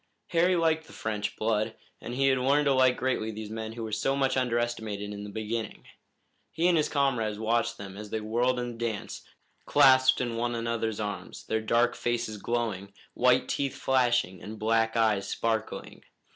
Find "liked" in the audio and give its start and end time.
0.55-0.87